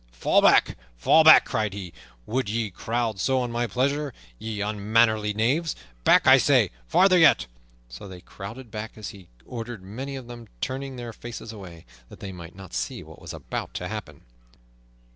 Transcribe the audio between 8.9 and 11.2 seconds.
as he ordered, many of them turning their